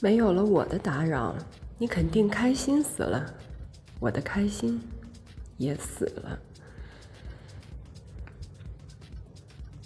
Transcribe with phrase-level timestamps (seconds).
[0.00, 1.34] 没有了我的打扰
[1.78, 3.34] 你肯定开心死了。
[3.98, 4.80] 我的开心
[5.56, 6.38] 也死了。